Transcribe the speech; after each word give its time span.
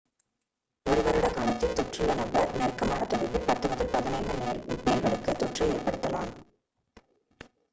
ஒரு 0.85 1.01
வருட 1.01 1.27
காலத்தில் 1.29 1.75
தொற்றுள்ள 1.75 2.13
நபர் 2.21 2.55
நெருக்கமான 2.55 3.05
தொடர்பில் 3.05 3.45
10 3.51 3.71
முதல் 3.73 3.93
15 3.93 4.33
பேர்களுக்கு 4.87 5.33
தொற்றை 5.35 5.67
ஏற்படுத்தலாம் 5.69 6.33